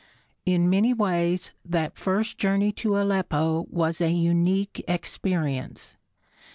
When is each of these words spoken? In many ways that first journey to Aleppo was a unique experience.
In 0.47 0.67
many 0.67 0.93
ways 0.93 1.51
that 1.63 1.95
first 1.95 2.39
journey 2.39 2.71
to 2.71 2.99
Aleppo 2.99 3.67
was 3.69 4.01
a 4.01 4.09
unique 4.09 4.83
experience. 4.87 5.95